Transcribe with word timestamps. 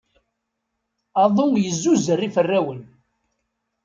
Aḍu 1.23 1.47
yezzuzer 1.57 2.19
iferrawen. 2.27 2.81